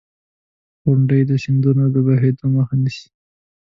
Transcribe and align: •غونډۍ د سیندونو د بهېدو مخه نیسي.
•غونډۍ 0.85 1.21
د 1.29 1.31
سیندونو 1.43 1.83
د 1.93 1.95
بهېدو 2.07 2.45
مخه 2.55 2.75
نیسي. 2.83 3.07